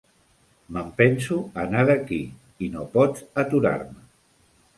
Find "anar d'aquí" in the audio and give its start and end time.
1.65-2.19